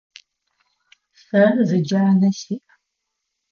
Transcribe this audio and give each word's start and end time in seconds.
Сэ 1.23 1.43
зы 1.67 1.77
джанэ 1.85 2.29
сиӏ. 2.39 2.65